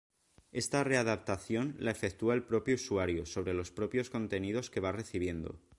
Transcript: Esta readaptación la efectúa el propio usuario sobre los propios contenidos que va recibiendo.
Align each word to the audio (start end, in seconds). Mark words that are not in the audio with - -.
Esta 0.51 0.83
readaptación 0.83 1.75
la 1.77 1.91
efectúa 1.91 2.33
el 2.33 2.41
propio 2.41 2.73
usuario 2.73 3.27
sobre 3.27 3.53
los 3.53 3.69
propios 3.69 4.09
contenidos 4.09 4.71
que 4.71 4.79
va 4.79 4.91
recibiendo. 4.91 5.59